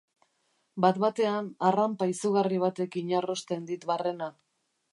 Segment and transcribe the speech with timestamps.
[0.85, 4.31] Bat-batean, arranpa izugarri batek inarrosten dit barrena.